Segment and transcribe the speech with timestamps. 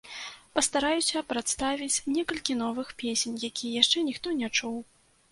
[0.59, 4.81] Пастараюся прадставіць некалькі новых песень, якія яшчэ ніхто не чуў.